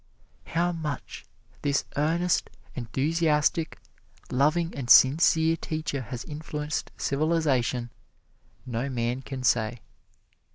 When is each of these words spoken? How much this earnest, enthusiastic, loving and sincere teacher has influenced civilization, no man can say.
How 0.47 0.71
much 0.71 1.25
this 1.61 1.85
earnest, 1.95 2.49
enthusiastic, 2.75 3.77
loving 4.31 4.73
and 4.75 4.89
sincere 4.89 5.55
teacher 5.55 6.01
has 6.01 6.25
influenced 6.25 6.89
civilization, 6.97 7.91
no 8.65 8.89
man 8.89 9.21
can 9.21 9.43
say. 9.43 9.79